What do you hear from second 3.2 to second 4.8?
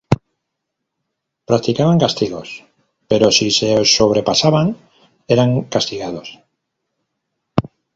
si se sobrepasaban